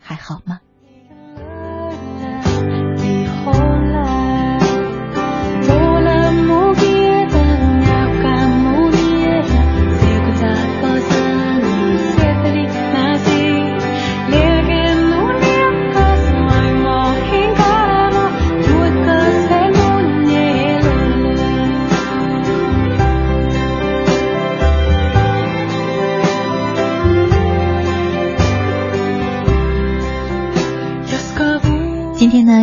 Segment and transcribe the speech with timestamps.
[0.00, 0.60] 还好吗？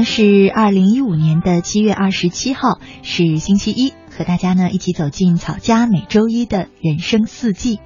[0.03, 7.79] 是二零一五年的七月二十七号，是星期一，和大家呢一起走进草家每周一的人生四季。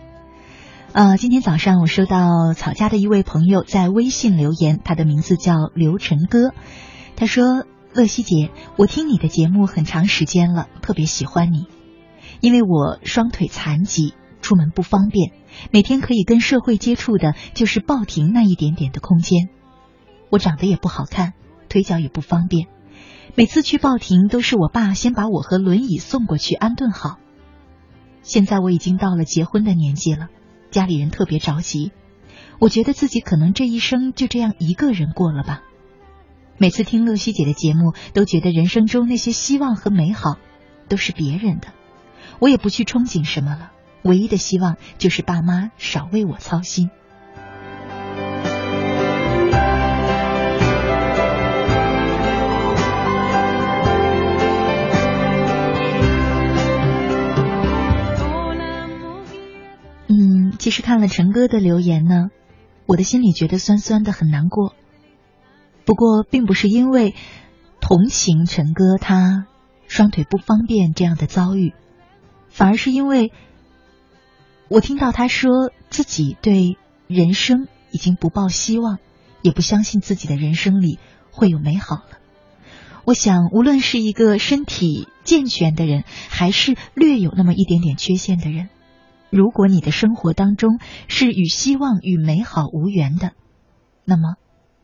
[0.94, 6.54] 呃，今天早上我收到草家的一位朋友在微信留言，他的名字叫刘晨哥，
[7.16, 11.68] 他说：“乐西姐，我听你的节目很长时间了，特别喜欢你，
[12.40, 15.32] 因为我双腿残疾，出门不方便，
[15.72, 19.50] 每天可以跟社会接触的就是报亭那一点点的空间，
[20.30, 21.34] 我长得也不好看。”
[21.72, 22.68] 腿脚也不方便，
[23.34, 27.18] 每次去报亭都是我爸先把我和轮椅送过去安顿好。
[28.24, 30.28] 现在我已经到了结婚的年纪了，
[30.70, 31.94] 家里人特别着急，
[32.60, 35.64] 我觉得自己可能这一生就这样一个人过了吧。
[36.58, 40.38] 每次听乐西姐的节目，都觉得人生中那些希望和美好
[40.90, 41.70] 都是别人的，
[42.40, 43.72] 我也不去憧憬什么了。
[44.04, 46.90] 唯一的希望就是爸妈少为我操心。
[60.62, 62.30] 其实看了陈哥的留言呢，
[62.86, 64.76] 我的心里觉得酸酸的，很难过。
[65.86, 67.16] 不过并不是因为
[67.80, 69.48] 同情陈哥他
[69.88, 71.74] 双腿不方便这样的遭遇，
[72.50, 73.32] 反而是因为
[74.68, 79.00] 我听到他说自己对人生已经不抱希望，
[79.42, 81.00] 也不相信自己的人生里
[81.32, 82.20] 会有美好了。
[83.04, 88.70] 我想，无论是一个身体健全的人，还是略有那么一点点缺陷的人。
[89.31, 90.78] 如果你的生活当中
[91.08, 93.31] 是与希望与美好无缘的，
[94.03, 94.36] 那么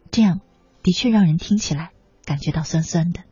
[0.10, 0.40] 这样
[0.84, 1.92] 的确让人听起来
[2.26, 3.24] 感觉到酸酸的。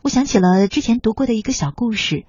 [0.00, 2.24] 我想起了之前读过的一个小故事，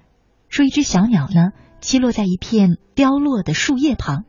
[0.50, 4.26] 说一只小鸟呢栖落在一片凋落的树叶旁，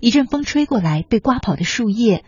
[0.00, 2.24] 一阵风吹过来，被刮跑的树叶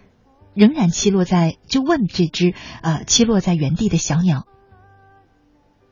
[0.53, 2.53] 仍然栖落在，就问这只
[2.83, 4.47] 呃栖落在原地的小鸟，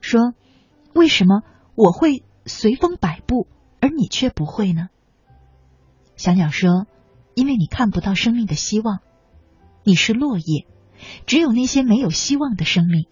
[0.03, 0.35] 说
[0.95, 1.41] ：“为什么
[1.75, 3.49] 我会随风摆布？”
[3.81, 4.89] 而你却不会呢？
[6.17, 6.87] 小鸟说
[7.35, 8.99] ：“因为你看不到生命的希望，
[9.85, 10.67] 你是落叶，
[11.27, 13.07] 只有那些没有希望的生命，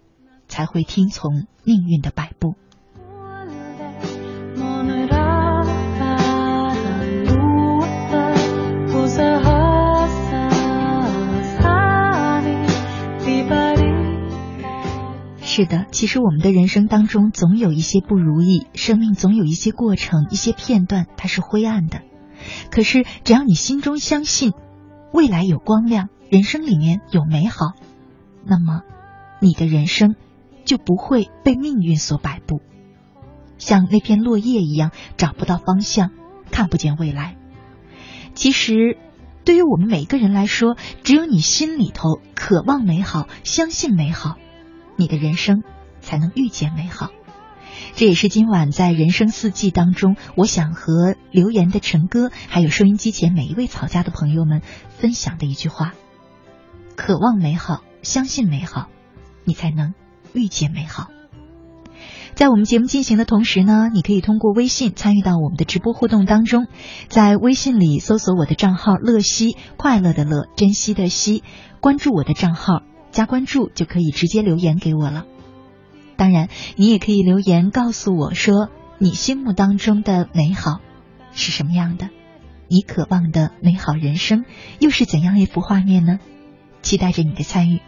[0.49, 2.57] 才会听从命运的摆布。”
[15.57, 22.03] 是的，其实我们的人生当中总有一些不如意，生命总有一些过程、一些片段，它是灰暗的。
[22.71, 24.53] 可是只要你心中相信
[25.15, 27.73] 未来有光亮，人生里面有美好，
[28.45, 28.83] 那么
[29.41, 30.15] 你的人生
[30.67, 32.61] 就不会被命运所摆布，
[33.57, 36.11] 像那片落叶一样找不到方向，
[36.51, 37.35] 看不见未来。
[38.35, 38.99] 其实，
[39.47, 44.37] 对于我们每个人来说，只有你心里头渴望美好，相信美好。
[44.97, 45.63] 你的人生
[46.01, 47.11] 才能遇见美好，
[47.95, 55.95] 这也是今晚在人生四季当中，我想和留言的陈哥，还有收音机前每一位草家的朋友们分享的一句话：
[56.97, 58.89] 渴望美好，相信美好，
[59.45, 59.95] 你才能
[60.33, 61.09] 遇见美好。
[62.35, 66.67] 在我们节目进行的同时呢，你可以通过微信参与到我们的直播互动当中，
[67.09, 71.43] 在微信里搜索我的账号“乐西”，快乐的乐，珍惜的惜，
[71.81, 72.83] 关注我的账号。
[73.17, 75.25] 加关注就可以直接留言给我了。
[76.19, 78.69] 当然，你也可以留言告诉我说，
[78.99, 80.81] 你心目当中的美好
[81.33, 82.11] 是什么样的？
[82.69, 84.45] 你渴望的美好人生
[84.81, 86.19] 又是怎样一幅画面呢？
[86.83, 87.81] 期待着你的参与。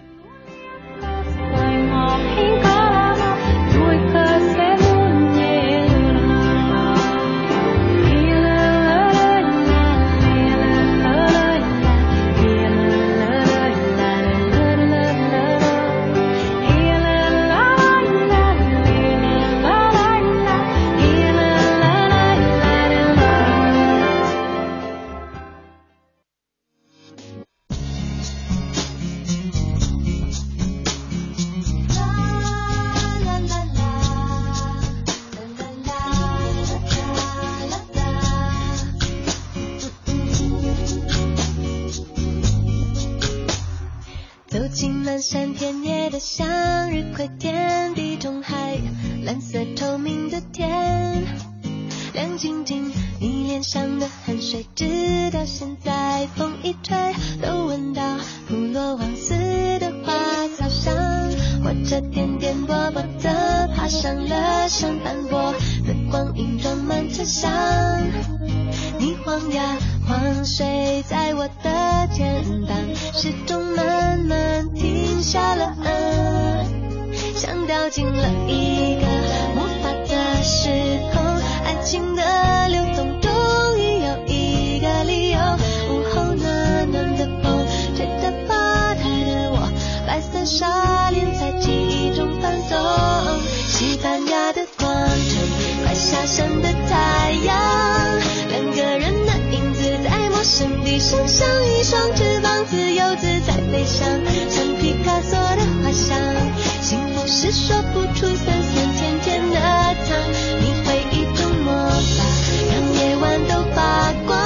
[107.29, 110.17] 是说不出酸酸甜甜的糖。
[110.61, 112.25] 你会一种魔法，
[112.73, 114.39] 让夜晚都发光。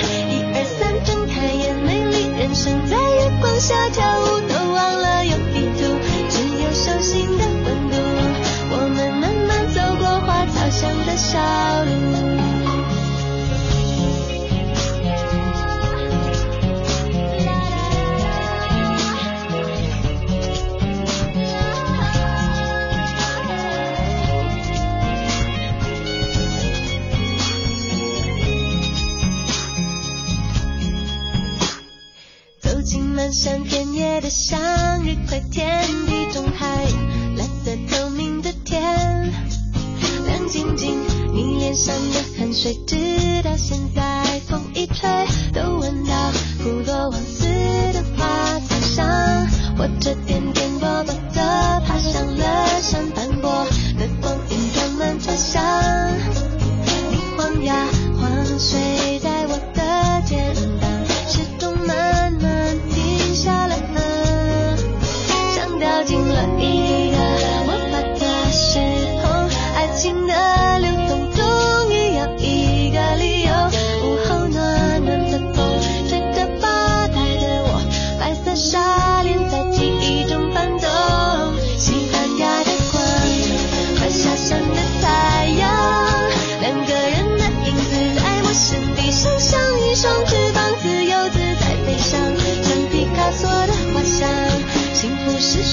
[0.00, 6.00] 一二三，睁开眼，美丽人生在月光下跳舞，都忘了有地图，
[6.30, 7.94] 只有手心的温度。
[8.70, 11.38] 我们慢慢走过花草香的小
[11.84, 12.23] 路。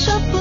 [0.03, 0.40] shuffle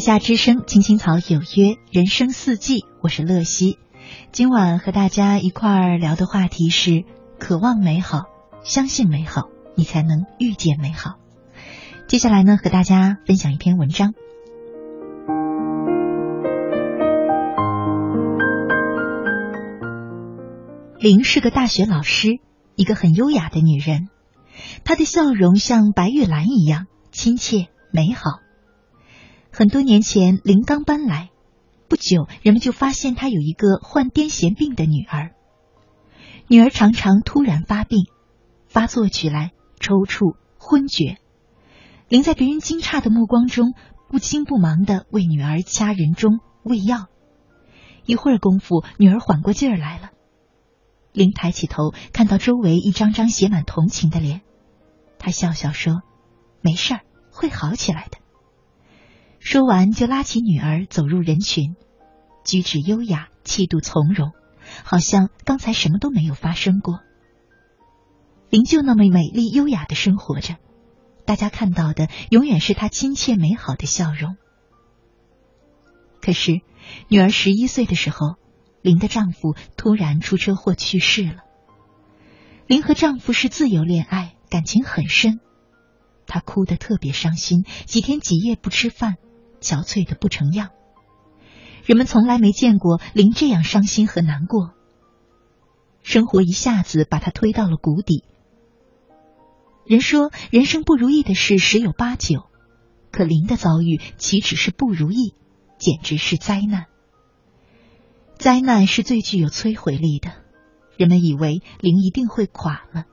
[0.00, 3.78] 夏之声，青青草有约，人生四季，我是乐西。
[4.32, 7.04] 今晚和大家一块儿聊的话题是：
[7.38, 8.24] 渴望美好，
[8.64, 11.16] 相信美好，你才能遇见美好。
[12.08, 14.14] 接下来呢，和大家分享一篇文章。
[20.98, 22.38] 林是个大学老师，
[22.74, 24.08] 一个很优雅的女人，
[24.82, 28.40] 她的笑容像白玉兰一样亲切美好。
[29.52, 31.30] 很多年前，林刚搬来，
[31.88, 35.34] 不久人们就发现他有一个患癫痫病的女儿。
[36.46, 38.06] 女儿常常突然发病，
[38.68, 41.18] 发作起来抽搐、昏厥。
[42.08, 43.74] 林在别人惊诧的目光中，
[44.08, 47.06] 不轻不忙的为女儿掐人中、喂药。
[48.04, 50.10] 一会儿功夫，女儿缓过劲儿来了。
[51.12, 54.42] 林抬起头，看到周围一张张写满同情的脸，
[55.18, 56.02] 他笑笑说
[56.62, 57.00] ：“没事儿，
[57.32, 58.18] 会好起来的。”
[59.40, 61.74] 说完，就拉起女儿走入人群，
[62.44, 64.32] 举止优雅，气度从容，
[64.84, 67.00] 好像刚才什么都没有发生过。
[68.50, 70.56] 林就那么美丽优雅的生活着，
[71.24, 74.36] 大家看到的永远是她亲切美好的笑容。
[76.20, 76.60] 可是，
[77.08, 78.36] 女儿十一岁的时候，
[78.82, 81.38] 林的丈夫突然出车祸去世了。
[82.66, 85.40] 林和丈夫是自由恋爱，感情很深，
[86.26, 89.16] 她哭得特别伤心，几天几夜不吃饭。
[89.60, 90.70] 憔悴的不成样，
[91.84, 94.72] 人们从来没见过林这样伤心和难过。
[96.02, 98.24] 生活一下子把他推到了谷底。
[99.84, 102.44] 人说人生不如意的事十有八九，
[103.10, 105.34] 可林的遭遇岂止是不如意，
[105.78, 106.86] 简直是灾难。
[108.38, 110.32] 灾难是最具有摧毁力的，
[110.96, 113.04] 人们以为林一定会垮了。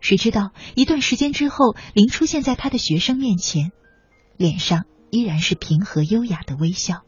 [0.00, 3.70] 谁知道一段时间之后，林出现在他的学生面前，
[4.36, 4.84] 脸上。
[5.10, 7.02] 依然是平和优雅的微笑。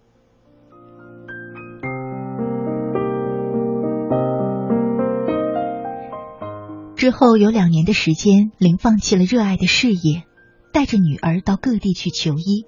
[6.97, 10.25] 之后有两年的时间，林放弃了热爱的事业，
[10.73, 12.66] 带着女儿到各地去求医。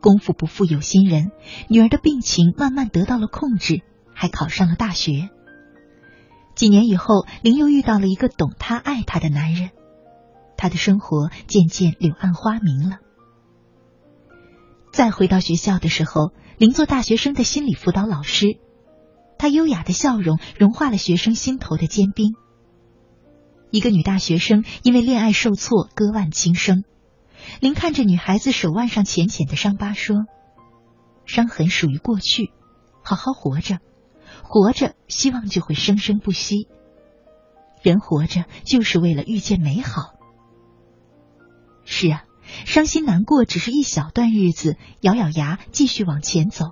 [0.00, 1.32] 功夫不负有心人，
[1.68, 3.82] 女儿的病情慢慢得到了控制，
[4.14, 5.28] 还考上了大学。
[6.54, 9.70] 几年以后，林又遇到了一个懂她、爱她的男人，
[10.56, 13.00] 她的生活渐渐柳暗花明了。
[14.96, 18.46] 再回到学校的时候，林做大学生的心理辅导老师，
[19.36, 22.32] 他优雅的笑容融化了学生心头的坚冰。
[23.70, 26.82] 一个女大学生因为恋爱受挫割腕轻生，
[27.60, 30.24] 林看着女孩子手腕上浅浅的伤疤说
[31.26, 32.50] ：“伤痕属于过去，
[33.02, 33.80] 好好活着，
[34.44, 36.68] 活着希望就会生生不息。
[37.82, 40.14] 人活着就是为了遇见美好。”
[41.84, 42.24] 是啊。
[42.64, 46.66] 伤心难过只是一小段日子，咬咬牙继续往前走，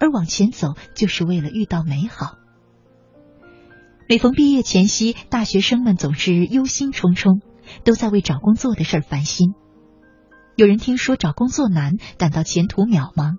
[0.00, 2.34] 而往前走就是为了遇到美好。
[4.08, 7.40] 每逢毕业前夕，大学生们总是忧心忡忡，
[7.84, 9.54] 都在为找工作的事儿烦心。
[10.56, 13.36] 有人听说找工作难，感到前途渺茫，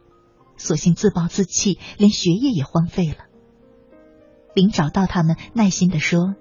[0.58, 3.26] 索性自暴自弃，连学业也荒废了。
[4.54, 6.36] 林找到他们，耐心的说：“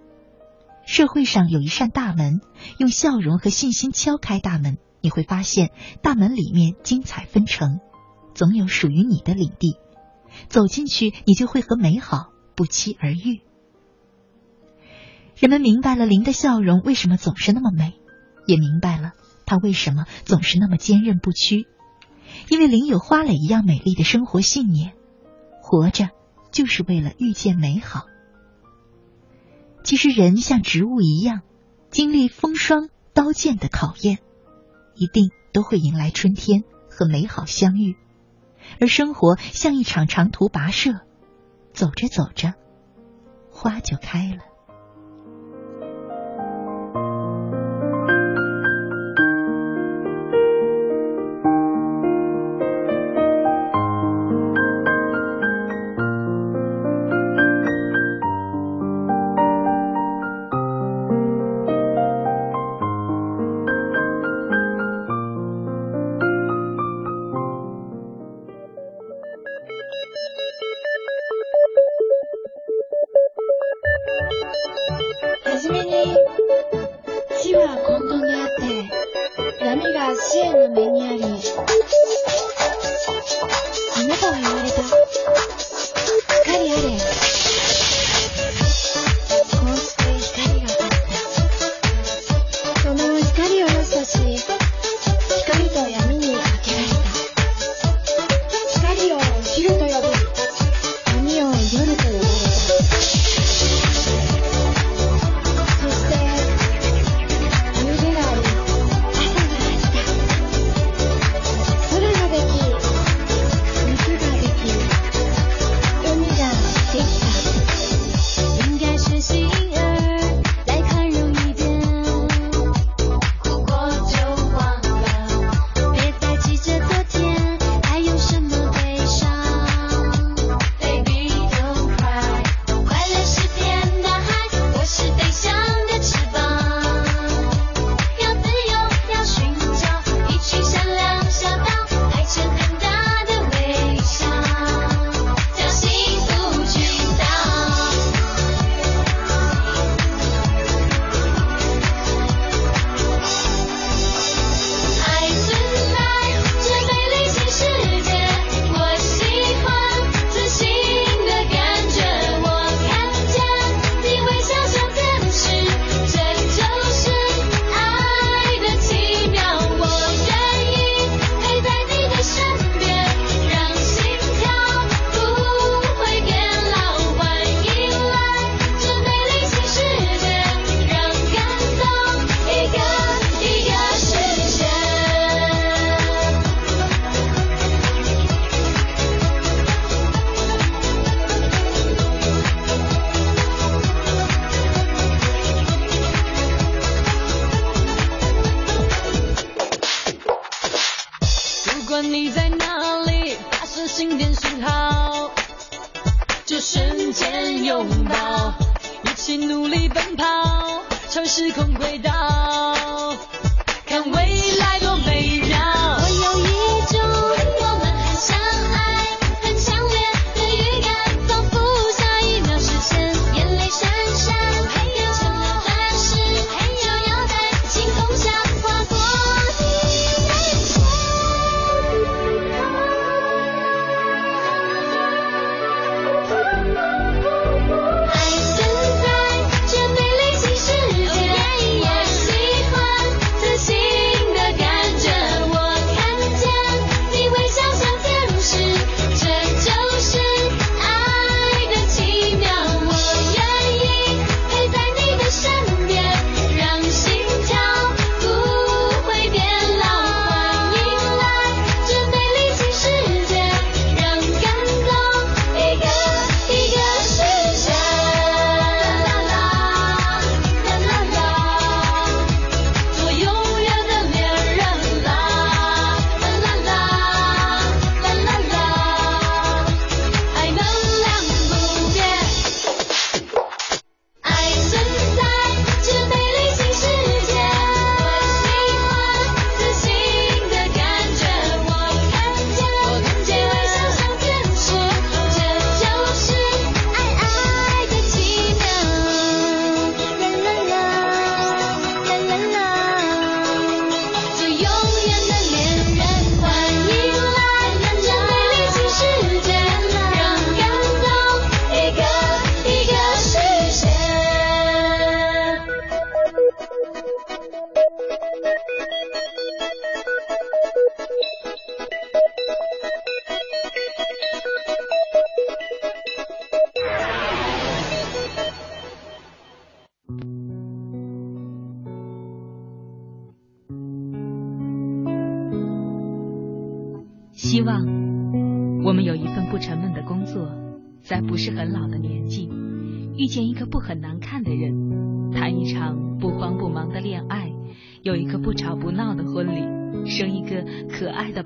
[0.86, 2.40] 社会上有一扇大门，
[2.78, 5.70] 用笑容和信心敲开大门。”你会发现，
[6.02, 7.80] 大门里面精彩纷呈，
[8.34, 9.76] 总有属于你的领地。
[10.48, 13.40] 走进去，你就会和美好不期而遇。
[15.36, 17.94] 人们明白了林的笑容为什么总是那么美，
[18.46, 19.12] 也明白了
[19.46, 21.66] 他为什么总是那么坚韧不屈。
[22.48, 24.92] 因为林有花蕾一样美丽的生活信念，
[25.62, 26.10] 活着
[26.50, 28.04] 就是为了遇见美好。
[29.82, 31.40] 其实，人像植物一样，
[31.90, 34.18] 经历风霜、刀剑的考验。
[34.98, 37.96] 一定都会迎来春天和美好相遇，
[38.80, 41.00] 而生活像一场长途跋涉，
[41.72, 42.54] 走着走着，
[43.50, 44.42] 花就开了。
[80.38, 81.37] 念都没念你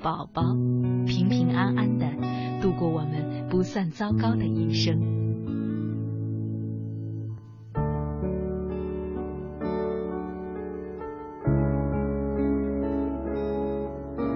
[0.03, 0.43] 宝宝，
[1.07, 2.05] 平平安安的
[2.61, 4.99] 度过我们不算糟糕的一生。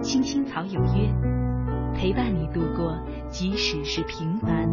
[0.01, 1.13] 青青草有约，
[1.93, 4.69] 陪伴你度过即使是平凡，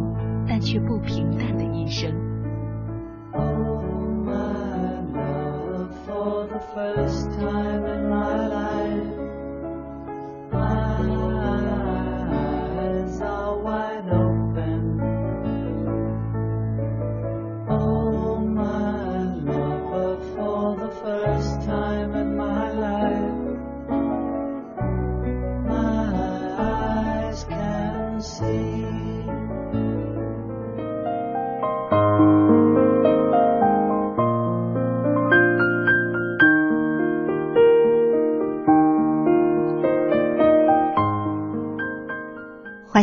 [0.47, 2.09] 但却不平淡的一生。
[3.33, 3.83] Oh,
[4.23, 8.04] my love, for the first time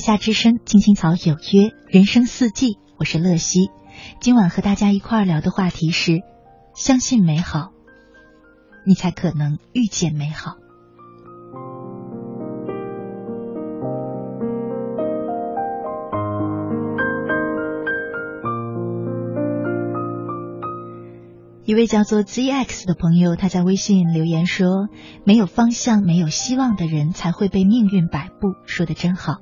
[0.03, 3.71] 夏之声，青青草有约，人生四季，我是乐西。
[4.21, 6.23] 今晚和大家一块儿聊的话题是：
[6.75, 7.71] 相信美好，
[8.85, 10.57] 你才可能遇见美好。
[21.65, 24.89] 一位叫做 ZX 的朋友，他在微信留言说
[25.25, 29.37] ：“没有方向、没有希望的人，才会被命运摆布。”说的真好。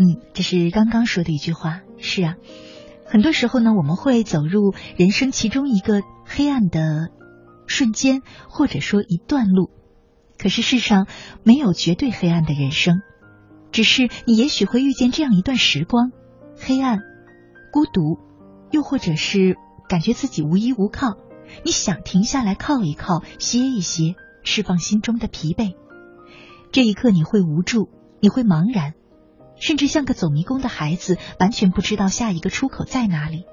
[0.00, 1.82] 嗯，这是刚刚说的一句话。
[1.98, 2.36] 是啊，
[3.04, 7.10] 很多时候呢，我们会走入人生其中一个黑暗的
[7.66, 9.68] 瞬间，或者说一段路。
[10.38, 11.06] 可是世上
[11.42, 13.02] 没有绝对黑暗的人生，
[13.72, 16.12] 只是你也许会遇见这样一段时光：
[16.56, 17.00] 黑暗、
[17.70, 18.18] 孤独，
[18.70, 21.18] 又或者是感觉自己无依无靠，
[21.62, 25.74] 你想停下来靠一靠，歇一歇，释放心中的疲惫。
[26.72, 28.94] 这一刻你会无助，你会茫然。
[29.60, 33.44] 甚至像个走迷宫的孩子，完全不知道下一个出口在哪里。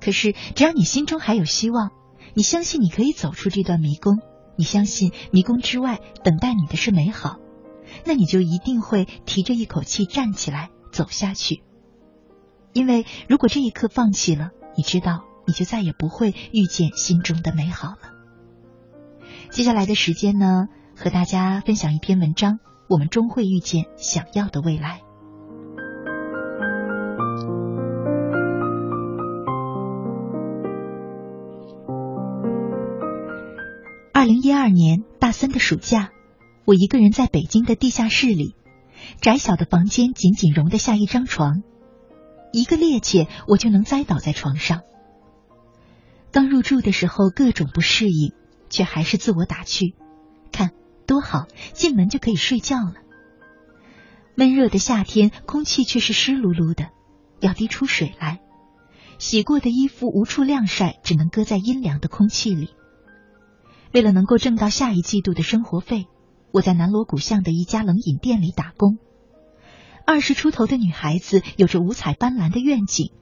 [0.00, 1.90] 可是，只要你心中还有希望，
[2.34, 4.20] 你相信你可以走出这段迷宫，
[4.56, 7.38] 你相信迷宫之外等待你的是美好，
[8.04, 11.62] 那你就一定会提着一口气站起来走下去。
[12.72, 18.12] 因为如果这一刻放弃了，你知道你就再也不会遇见心中的美好了。
[19.50, 22.60] 接下来的时间呢，和大家分享一篇文章。
[22.88, 25.02] 我们终会遇见想要的未来。
[34.14, 36.10] 二零一二年大三的暑假
[36.64, 38.56] 我一个人在北京的地下室里
[39.20, 41.62] 窄小的房间仅仅容得下一张床
[42.52, 44.80] 一个趔趄我就能栽倒在床上。
[46.32, 48.32] 刚入住的时候各种不适应
[48.70, 49.94] 却还是自我打趣
[51.08, 52.92] 多好，进门就可以睡觉了。
[54.36, 56.90] 闷热的夏天，空气却是湿漉漉的，
[57.40, 58.40] 要滴出水来。
[59.18, 62.68] 洗过的衣服无处晾晒，只能搁在阴凉的空气里。
[63.92, 66.04] 为了能够挣到下一季度的生活费，
[66.52, 68.98] 我在南锣鼓巷的一家冷饮店里打工。
[70.06, 73.12] 二十出头的女孩子有着五彩斑斓的愿景，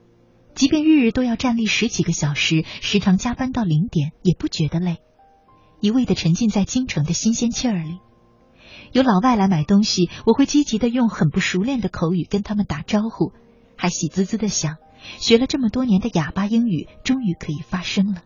[0.54, 4.98] 即便日日都要站立十几个小时，时常加班到零点，也不觉得累，
[5.86, 8.00] 一味的沉浸在京城的新鲜气儿里。
[8.90, 13.32] 有老外来买东西，我会积极的用很不熟练的口语跟他们打招呼，
[13.76, 14.78] 还喜滋滋的想，
[15.20, 18.22] 学了这么多年的哑巴英语终于可以发声了。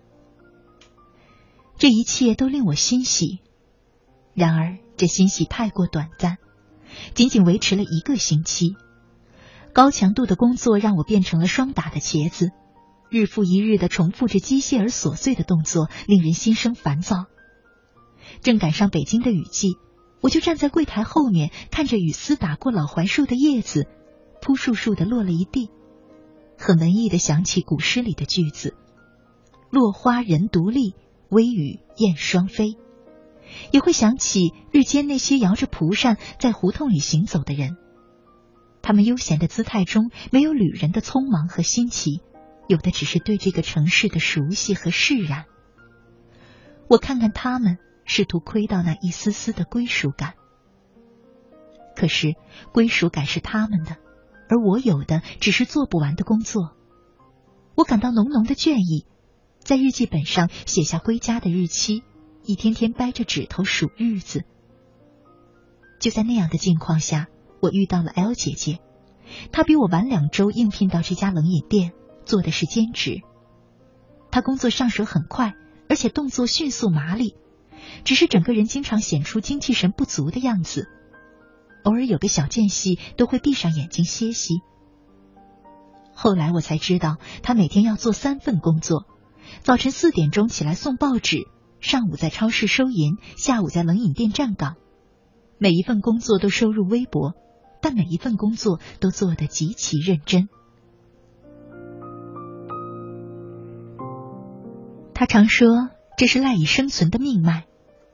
[1.77, 3.41] 这一切都令我欣喜，
[4.33, 6.39] 然而这欣喜太过短暂，
[7.15, 8.75] 仅仅维持了一个星期。
[9.75, 12.53] 高强度的工作让我变成了双打的茄子，
[13.11, 17.27] 日复一日的重复着机械而琐碎的动作，令人心生烦躁。
[18.43, 19.77] 正赶上北京的雨季。
[20.23, 23.87] 我就站在柜台后面，看着雨丝打过老槐树的叶子，
[24.43, 25.71] 扑簌簌的落了一地，
[26.59, 28.77] 很文艺的想起古诗里的句子
[29.73, 30.95] ：“落花人独立，
[31.31, 32.77] 微雨燕双飞。”
[33.73, 37.79] 也会想起日间那些摇着蒲扇在胡同里行走的人，
[38.83, 42.21] 他们悠闲的姿态中没有旅人的匆忙和新奇，
[42.69, 45.47] 有的只是对这个城市的熟悉和释然。
[46.89, 47.79] 我看看他们。
[48.13, 50.35] 试图窥到那一丝丝的归属感，
[51.95, 52.35] 可是
[52.73, 53.99] 归属感是他们的，
[54.49, 56.75] 而我有的只是做不完的工作。
[57.77, 59.07] 我感到浓浓的倦意，
[59.61, 62.03] 在日记本上写下归家的日期，
[62.43, 64.43] 一天天掰着指头数日子。
[66.01, 67.29] 就在那样的境况下，
[67.63, 68.81] 我遇到了 L 姐姐，
[69.53, 71.93] 她比我晚两周应聘到这家冷饮店，
[72.25, 73.21] 做的是兼职。
[74.33, 75.55] 她工作上手很快，
[75.89, 77.37] 而且动作迅速麻利。
[78.05, 80.89] 只是整个人经常显出精气神不足的样子，
[81.85, 84.61] 偶尔有个小间隙都会闭上眼睛歇息。
[86.13, 89.07] 后来我才知道，他每天要做三份工作：
[89.63, 91.49] 早晨四点钟起来送报纸，
[91.81, 94.77] 上午在超市收银，下午在冷饮店站岗。
[95.59, 97.35] 每一份工作都收入微薄，
[97.81, 100.49] 但每一份工作都做得极其认真。
[105.15, 107.67] 他常说，这是赖以生存的命脉。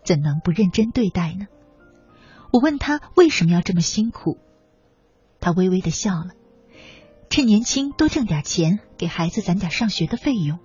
[0.07, 1.47] 怎能不认真对待呢？
[2.53, 4.39] 我问他为什么要这么辛苦，
[5.41, 6.31] 他微微的笑了。
[7.29, 10.61] 趁年轻多挣点钱，给孩子攒点上学的费用，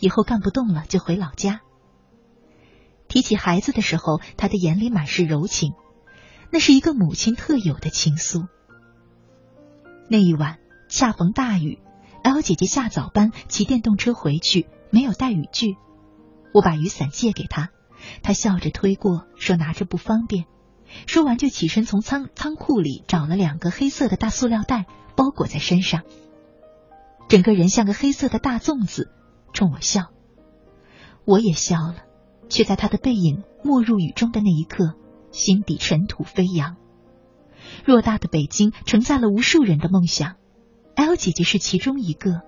[0.00, 1.60] 以后干不动了就回老家。
[3.06, 5.74] 提起孩子的时候，他的眼里满是柔情，
[6.50, 8.48] 那是一个母亲特有的情愫。
[10.08, 11.78] 那一晚恰逢大雨
[12.22, 15.76] ，L 姐姐下早班，骑电动车回去，没有带雨具，
[16.54, 17.70] 我把雨伞借给她。
[18.22, 20.44] 他笑着推过，说拿着不方便。
[21.06, 26.02] 说完就起身从仓仓库里找了两个黑色的大塑料袋，包裹在身上，
[27.28, 29.10] 整个人像个黑色的大粽子，
[29.52, 30.10] 冲我笑。
[31.24, 31.96] 我也笑了，
[32.48, 34.94] 却在他的背影没入雨中的那一刻，
[35.32, 36.76] 心底尘土飞扬。
[37.84, 40.36] 偌大的北京承载了无数人的梦想
[40.94, 42.42] ，L 姐姐是其中一个。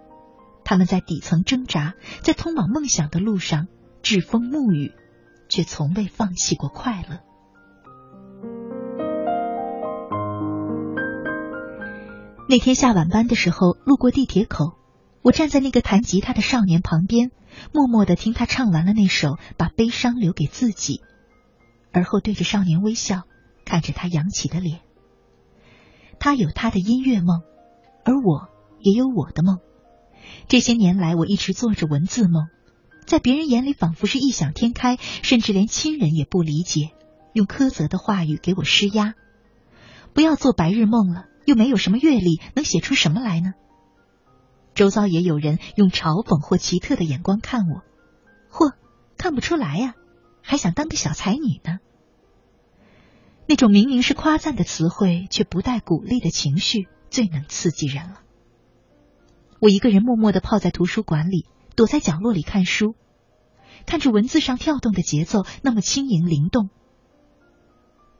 [0.65, 3.67] 他们在底层挣扎，在通往梦想的路上
[4.03, 4.93] 栉风沐雨。
[5.49, 7.21] 却从未放弃过快乐。
[12.49, 14.73] 那天下晚班的时候，路过地铁口，
[15.21, 17.31] 我站在那个弹吉他的少年旁边，
[17.75, 20.95] 默默的听他唱完了那首《把悲伤留给自己》，
[21.93, 23.25] 而后对着少年微笑，
[23.67, 24.81] 看着他扬起的脸。
[26.19, 27.43] 他有他的音乐梦，
[28.05, 28.49] 而我
[28.81, 29.59] 也有我的梦。
[30.49, 32.49] 这些年来，我一直做着文字梦。
[33.09, 36.91] 在别人眼里，仿佛是异想天开，甚至连亲人也不理解，
[37.33, 39.15] 用苛责的话语给我施压。
[40.13, 43.55] 不要做白日梦了，又没有什么阅历，能写出什么来呢？
[44.75, 47.81] 周遭也有人用嘲讽或奇特的眼光看我，
[48.53, 48.75] 嚯，
[49.17, 49.95] 看不出来呀，
[50.43, 51.79] 还想当个小才女呢？
[53.47, 58.21] 那种明明是夸赞的词汇，却不带鼓励的情绪，最能刺激人了。
[59.61, 61.47] 我一个人默默的泡在图书馆里。
[61.79, 62.97] 躲在角落里看书，
[63.87, 66.71] 看着文字上跳动的节奏，那么轻盈灵动。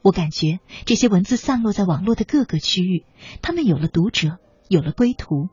[0.01, 3.03] 我感觉这些文字散落在网络的各个区域，
[3.41, 4.37] 他们有了读者，
[4.69, 5.49] 有了归途，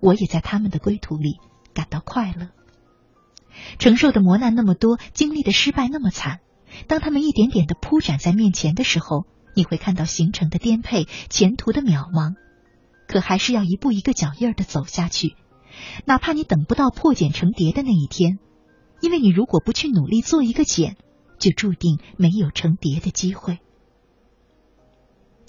[0.00, 1.38] 我也在他们的归途里
[1.72, 2.48] 感到快乐。
[3.78, 6.40] 承受的磨难那么多，经历的失败那么惨，
[6.88, 12.34] 当他们一点点的铺展在面前的时候，你会看到行程的颠沛，前途的渺茫，
[13.06, 15.36] 可还是要一步一个脚印儿的走下去，
[16.04, 18.38] 哪怕你等不到破茧成蝶的那一天，
[19.00, 20.96] 因为你如果不去努力做一个茧，
[21.38, 23.58] 就注定没有成蝶的机会。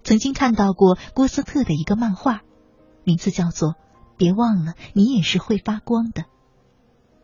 [0.03, 2.41] 曾经看到过郭斯特的一个漫画，
[3.03, 3.69] 名字叫做
[4.17, 6.23] 《别忘了，你也是会发光的》。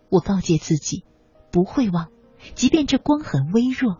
[0.09, 1.03] 我告诫自己，
[1.51, 2.09] 不会忘，
[2.55, 3.97] 即便这光很微弱。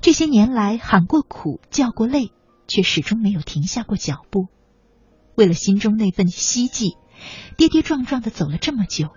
[0.00, 2.32] 这些年来喊过苦，叫过累，
[2.66, 4.48] 却始终没有停下过脚步。
[5.36, 6.96] 为了心中那份希冀，
[7.56, 9.08] 跌跌撞撞的走了这么久，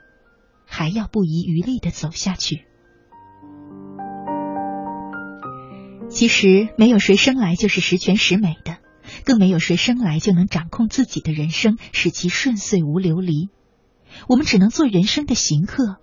[0.65, 2.65] 还要不遗余力的走下去。
[6.09, 8.77] 其实，没有谁生来就是十全十美的，
[9.25, 13.49] 更没有谁生来就能掌控自己的人生，使其顺遂无流离。
[14.29, 15.97] 我们只能做人生的行客，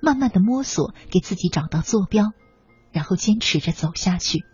[0.00, 2.32] 慢慢的摸索，给自己找到坐标，
[2.92, 4.44] 然后坚持着走下去。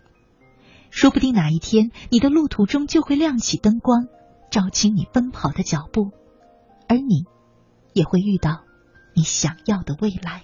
[0.89, 4.07] 说不定哪一天，你的路途中就会亮起灯光，
[4.49, 6.11] 照清你奔跑的脚步，
[6.87, 7.25] 而你
[7.93, 8.63] 也会遇到
[9.13, 10.43] 你想要的未来。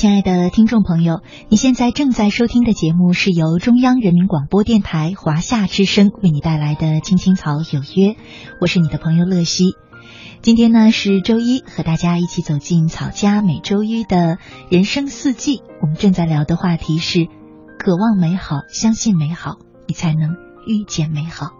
[0.00, 8.12] 亲爱的听众朋友，你现在正在收听的节目是由中央人民广播电台华夏之声为你带来的《青青草有约》，
[8.62, 9.74] 我是你的朋友乐西。
[10.40, 14.38] 今天呢是周一，和大家一起走进草家每周一的
[14.70, 15.60] 人生四季。
[15.82, 17.26] 我们正在聊的话题是：
[17.78, 20.30] 渴望美好，相信美好，你才能
[20.66, 21.59] 遇见美好。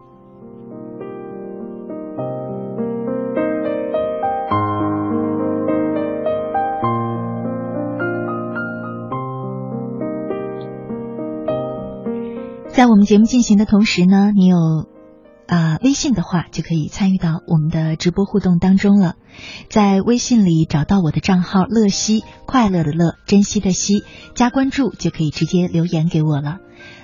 [12.72, 14.56] 在我们节目进行的同时呢，你有
[15.46, 19.16] 啊、微信的话，就可以参与到我们的直播互动当中了。
[19.68, 24.04] 在微信里找到我的账号“乐西”，快乐的乐，珍惜的惜，
[24.34, 26.58] 加关注就可以直接留言给我了。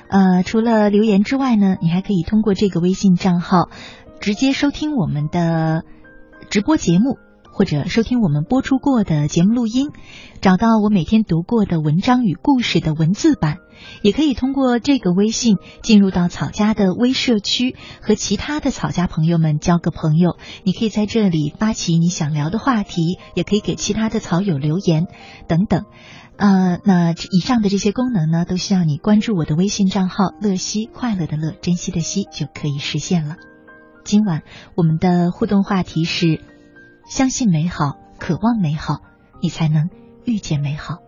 [0.09, 3.69] 呃，除了留言之外呢，你还可以通过这个微信账号
[4.21, 5.83] 直接收听我们的
[6.49, 7.19] 直播节目。
[7.57, 9.89] 或者收听我们播出过的节目录音，
[10.43, 13.61] 找到我每天读过的文章与故事的文字版，
[14.03, 20.37] 也可以通过这个微信进入到草家的微社区，和其他的草家朋友们交个朋友。
[20.65, 25.07] 你可以在这里发起你想聊的话题，也可以给其他的草友留言
[25.49, 25.87] 等等。
[26.37, 33.37] 呃，那以上的这些功能呢，都需要你关注我的微信账号“乐西快乐的乐，珍惜的惜”就可以实现了。
[34.05, 34.43] 今晚
[34.75, 36.43] 我们的互动话题是。
[37.09, 39.01] 相信美好，渴望美好，
[39.41, 39.91] 你才能
[40.25, 40.99] 遇见美好。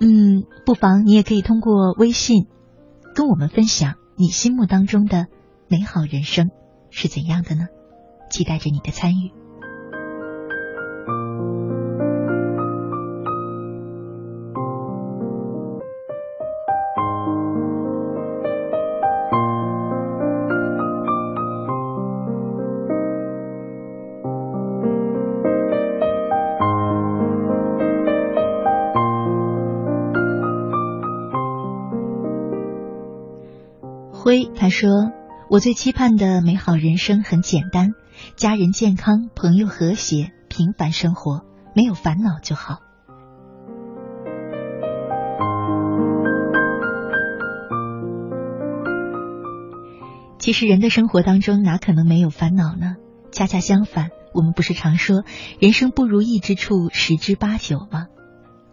[0.00, 2.46] 嗯，不妨你也可以通过微信
[3.14, 5.26] 跟我们分享你心目当中的
[5.66, 6.50] 美好人生
[6.90, 7.66] 是怎样的呢？
[8.30, 9.32] 期待着你的参与。
[34.68, 34.90] 他说
[35.48, 37.94] ：“我最期盼的美好人生很简单，
[38.36, 41.40] 家人健康，朋友和谐，平凡生活，
[41.74, 42.80] 没有烦恼就好。”
[50.38, 52.96] 其实人的生活当中哪可能没有烦恼呢？
[53.32, 55.24] 恰恰相反，我们不是常说
[55.58, 58.08] 人生不如意之处十之八九吗？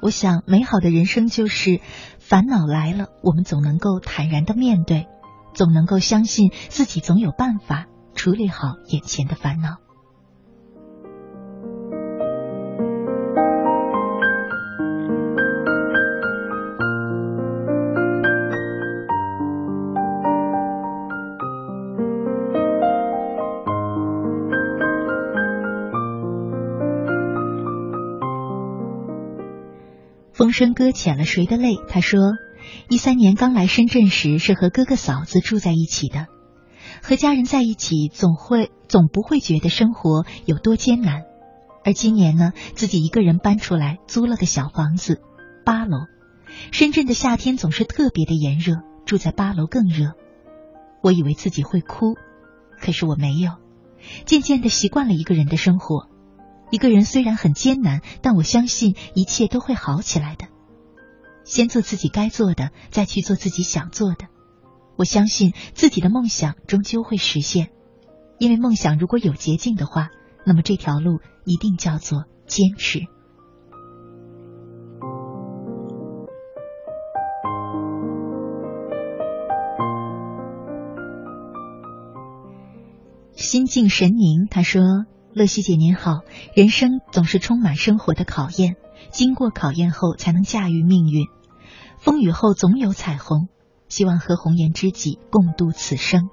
[0.01, 1.79] 我想，美好的人生就是
[2.19, 5.08] 烦恼来了，我们总能够坦然的面对。
[5.56, 9.78] 总能够相信自己总有办法处理好眼前的烦恼。
[30.34, 31.78] 风声搁浅了谁的泪？
[31.88, 32.44] 他说。
[32.88, 36.28] 一三年刚来深圳时是和哥哥嫂子住在一起的，
[37.02, 41.24] 和家人在一起总会总不会觉得生活有多艰难。
[41.84, 45.21] 而今年呢，自己一个人搬出来租了个小房子，
[45.65, 45.98] 八楼。
[46.71, 50.13] 深圳的夏天总是特别的炎热，住在八楼更热。
[51.02, 52.13] 我以为自己会哭，
[52.80, 53.54] 可是我没有。
[54.26, 56.08] 渐渐的习惯了一个人的生活，
[56.69, 60.48] 一个人虽然很艰难，但我相信一切都会好起来的。
[61.45, 64.27] 先做自己该做的，再去做自己想做的。
[64.97, 67.69] 我相信自己的梦想终究会实现，
[68.39, 70.10] 因为梦想如果有捷径的话，
[70.45, 73.01] 那么这条路一定叫做坚持。
[83.34, 84.81] 心静神宁，他说
[85.36, 86.21] ：“乐西姐您好，
[86.56, 88.78] 人生总是充满生活的考验，
[89.12, 91.28] 经过考验后才能驾驭命运。
[91.98, 93.50] 风雨后总有彩虹，
[93.89, 96.30] 希望和红颜知己共度此生。”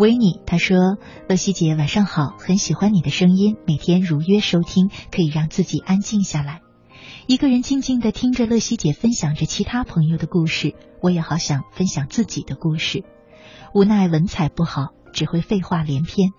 [0.00, 0.96] 维尼他说
[1.28, 6.62] ：“乐西姐晚上好，很喜欢你的声音，每天如约收听，可以让自己安静下来，
[7.26, 13.04] 一个人静静的听着乐西姐分享着其他朋友的故事，我也好想分享自己的故事，
[13.74, 16.30] 无奈文采不好，只会废话连篇。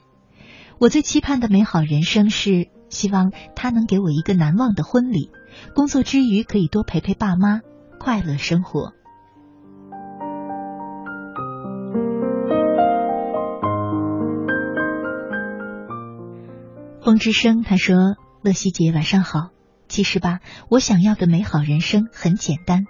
[0.79, 5.29] 我最期盼的美好人生是，希望他能给我一个难忘的婚礼，
[5.75, 7.61] 工作之余可以多陪陪爸妈，
[7.99, 8.93] 快乐生活。”
[17.11, 19.49] 风之声他说：“乐西姐晚上好。
[19.89, 22.85] 其实吧，我想要的美好人生很简单，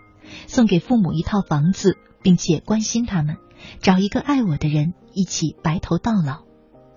[0.45, 3.38] 送给父母一套房子，并且关心他们，
[3.79, 6.43] 找一个爱我的人，一起白头到老。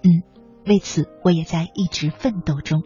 [0.03, 0.21] 嗯，
[0.67, 2.83] 为此我也在一直奋斗中。”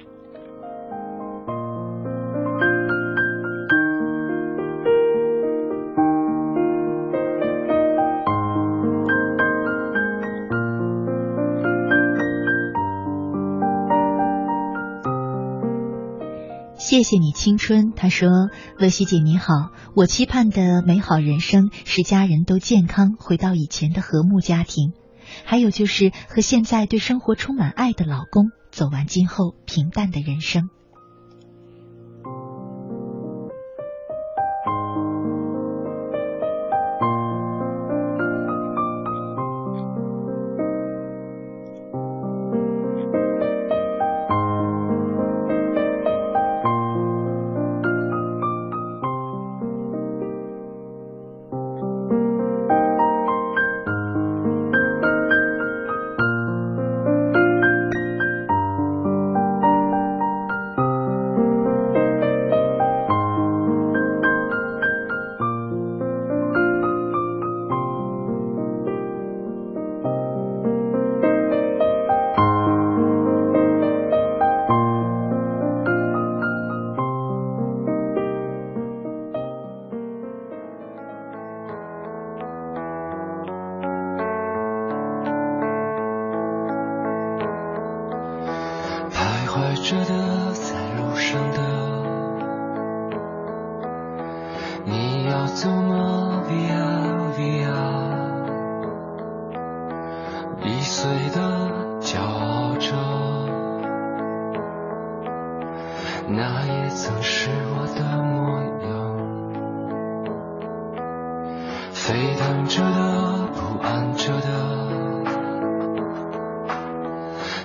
[16.98, 17.92] 谢谢你，青春。
[17.94, 24.94] 他说：“乐西姐你好，我期盼的美好人生是家人都健康，回到以前的和睦家庭，
[25.44, 30.70] 还有就是和现在对生活充满爱的老公走完今后平淡的人生。”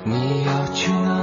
[0.05, 1.22] 你要去哪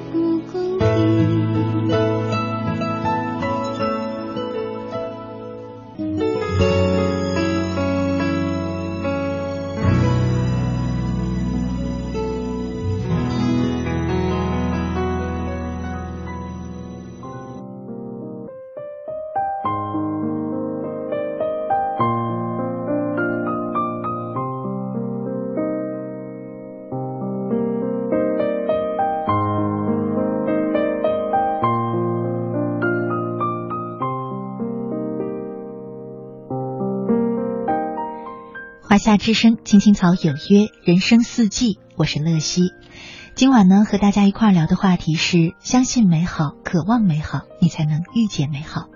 [0.81, 1.40] 听
[39.01, 42.71] 夏之声，青青草有约，人生四季，我是乐西。
[43.33, 48.89] 今晚呢，和大家一块儿聊的话题是：相信美好，渴望美好，你才能遇见美好。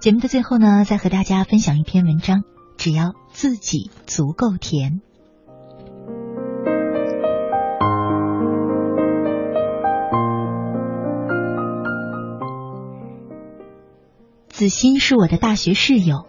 [0.00, 2.42] 节目的最后呢，再和大家分享一篇文章：
[2.76, 5.00] 只要自己足够甜。
[14.48, 16.26] 子欣是我的大学室友，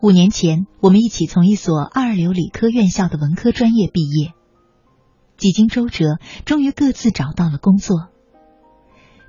[0.00, 4.32] 五年前我们一起从一所二流理科院校的文科专业毕业。
[5.36, 8.08] 几经周折，终于各自找到了工作。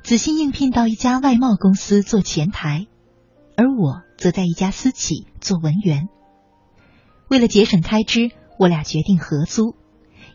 [0.04, 2.86] 子欣应聘到一家外贸公司做前台，
[3.58, 6.08] 而我则在一家私企做文员。
[7.30, 9.76] 为了节省开支，我俩决定合租，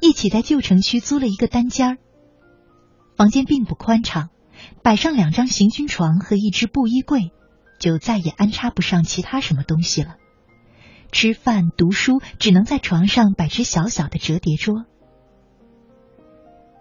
[0.01, 1.99] 一起在旧城区租了一个单间儿。
[3.17, 4.31] 房间并不宽敞，
[4.83, 7.31] 摆上两张行军床和一只布衣柜。
[7.81, 10.17] 就再也安插不上其他什么东西了。
[11.15, 14.85] 吃饭、读书只能在床上摆只小小的折叠桌。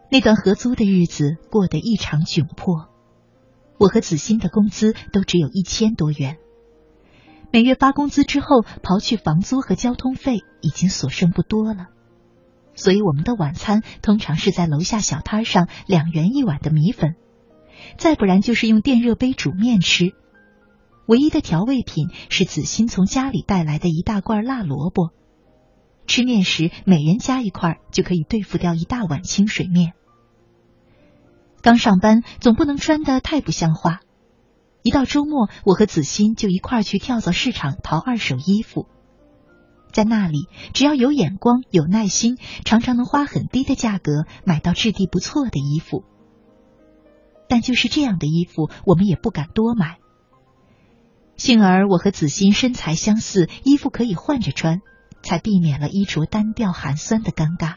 [0.09, 2.89] 那段合租的日子过得异常窘迫，
[3.77, 6.37] 我和子欣的工资都只有一千多元。
[7.51, 11.89] 每月发工资之后，刨去房租和交通费，已经所剩不多了。
[12.73, 17.13] 所以我们的晚餐通常是在楼下小摊上两元一碗的米粉，
[17.99, 20.15] 再不然就是用电热杯煮面吃。
[21.05, 25.11] 唯一的调味品是子欣从家里带来的一大罐辣萝卜。
[26.07, 29.93] 吃面时每人加一块，就可以对付掉一大碗清水面。
[31.61, 34.01] 刚上班总不能穿得太不像话，
[34.81, 38.87] 一到周末，我和子欣就一块去跳蚤市场淘二手衣服。
[39.93, 46.03] 在那里，只要有眼光、有耐心，常常能花很低的价格买到质地不错的衣服。
[47.47, 49.99] 但就是这样的衣服，我们也不敢多买。
[51.35, 54.81] 幸而我和子欣身材相似，衣服可以换着穿，
[55.21, 57.75] 才避免了衣着单调寒酸的尴尬。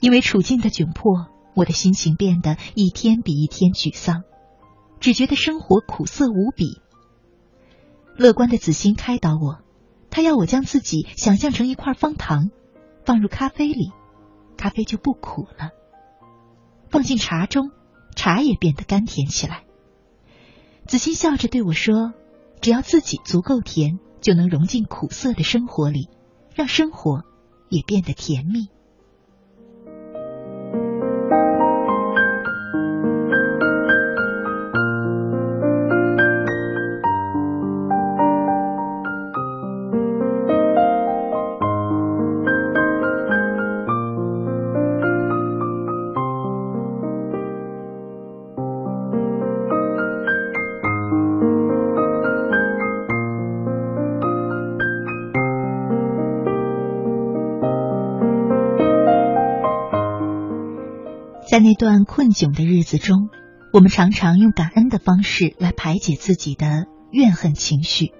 [0.00, 4.22] 因为处境的窘迫，我的心情变得一天比一天沮丧，
[5.00, 6.80] 只觉得生活苦涩无比。
[8.16, 9.58] 乐观的子欣开导我，
[10.10, 12.50] 他要我将自己想象成一块方糖，
[13.04, 13.92] 放入咖啡里，
[14.56, 15.70] 咖啡就不苦了；
[16.90, 17.70] 放进茶中，
[18.14, 19.65] 茶也变得甘甜起来。
[20.86, 22.12] 子欣笑着对我说
[22.62, 26.08] ：“只要自己足够甜，就能融进苦涩的生活里，
[26.54, 27.24] 让生活
[27.68, 28.68] 也变得甜蜜。”
[61.56, 63.30] 在那段困窘的日子中，
[63.72, 68.12] 我们常常用感恩的方式来排解自己的怨恨情绪。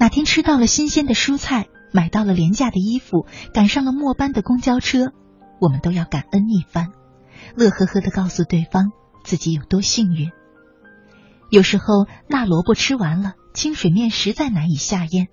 [0.00, 5.12] 哪天吃到了新鲜的蔬菜，买到了廉价的衣服，赶上了末班的公交车，
[5.60, 6.92] 我们都要感恩一番，
[7.54, 8.92] 乐呵呵的告诉对方
[9.24, 10.30] 自己有多幸运。
[11.50, 15.28] 有时候辣萝卜吃完了，清水面实在难以下咽，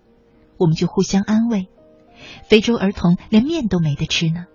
[0.57, 1.69] 我们就互相安慰：
[2.49, 4.47] 非洲儿童连面都没得吃呢。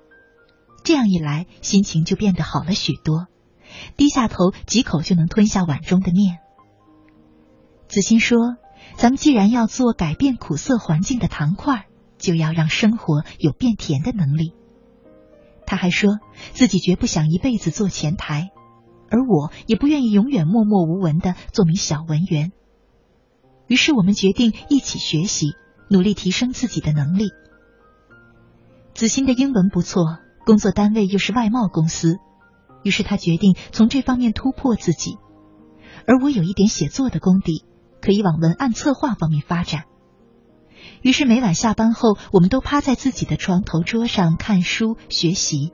[0.87, 3.27] 这样一来，心情就变得好了许多。
[3.97, 6.39] 低下头，几口就能吞下碗中的面。
[7.89, 8.39] 子欣说
[8.95, 11.87] ：“咱们既然要做改变苦涩环境的糖块，
[12.19, 14.55] 就要让生活有变甜的能力。”
[15.67, 16.21] 他还说
[16.53, 18.51] 自己绝不想一辈子做前台，
[19.11, 22.53] 而我也不愿意永远默默无闻的做名小文员。
[23.67, 25.49] 于是我们决定一起学习，
[25.91, 27.31] 努力提升自己的能力。
[28.95, 30.21] 子欣的英文不错。
[30.47, 32.19] 工作单位又是外贸公司，
[32.85, 35.19] 于是他决定从这方面突破自己。
[36.07, 37.65] 而我有一点写作的功底，
[38.01, 39.87] 可以往文案策划方面发展。
[41.03, 45.73] 于是每晚下班后，我们都趴在自己的床头桌上看书学习。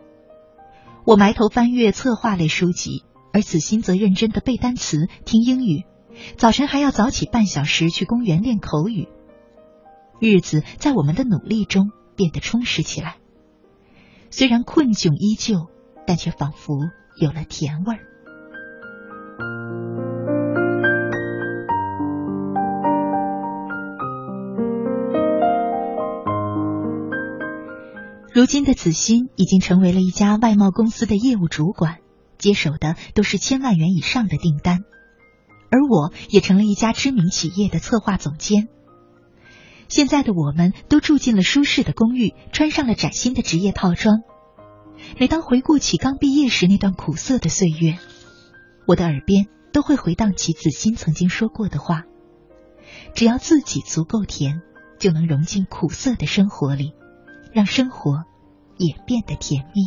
[1.04, 3.04] 我埋头翻阅策划类书籍，
[3.34, 5.84] 而子欣则认真的背单词、听英语。
[6.38, 9.08] 早晨还要早起半小时去公园练口语。
[10.18, 13.16] 日子在我们的努力中变得充实起来。
[14.32, 15.68] 虽然困窘依旧，
[16.06, 16.72] 但却仿佛
[17.20, 18.00] 有了甜味儿。
[28.32, 31.98] 如今的子欣已经成为了一家外贸公司的业务主管，
[32.38, 34.78] 接手的都是千万元以上的订单，
[35.70, 38.68] 而我也成了一家知名企业的策划总监。
[39.92, 44.22] 现在的我们都住进了舒适的公寓，穿上了崭新的职业套装。
[45.20, 47.98] 每当回顾起刚毕业时那段苦涩的岁月，
[48.86, 52.04] 我的耳边都会回荡起子欣曾经说过的话：
[53.12, 54.62] 只要自己足够甜，
[54.98, 56.94] 就能融进苦涩的生活里，
[57.52, 58.24] 让生活
[58.78, 59.82] 也变得甜蜜。